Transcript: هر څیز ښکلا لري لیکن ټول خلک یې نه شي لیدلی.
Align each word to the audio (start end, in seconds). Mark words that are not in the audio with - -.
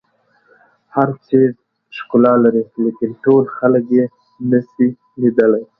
هر 0.95 1.09
څیز 1.27 1.51
ښکلا 1.97 2.33
لري 2.43 2.63
لیکن 2.85 3.09
ټول 3.23 3.43
خلک 3.57 3.85
یې 3.97 4.05
نه 4.51 4.59
شي 4.69 4.87
لیدلی. 5.21 5.63